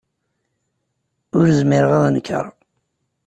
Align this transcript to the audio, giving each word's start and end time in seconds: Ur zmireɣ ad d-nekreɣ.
Ur 1.37 1.45
zmireɣ 1.59 1.91
ad 2.01 2.03
d-nekreɣ. 2.05 2.45